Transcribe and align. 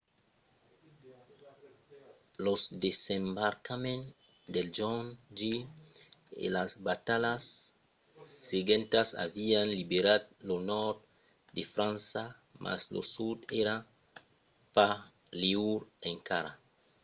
los 2.45 2.61
desembarcaments 2.85 4.09
del 4.53 4.67
jorn 4.77 5.05
j 5.39 5.41
e 6.43 6.45
las 6.57 6.71
batalhas 6.89 7.43
seguentas 8.49 9.07
avián 9.25 9.67
liberat 9.79 10.23
lo 10.47 10.57
nòrd 10.71 10.97
de 11.55 11.63
frança 11.73 12.23
mas 12.63 12.81
lo 12.93 13.01
sud 13.15 13.37
èra 13.61 13.75
pas 14.75 14.95
liure 15.41 15.85
encara 16.11 16.51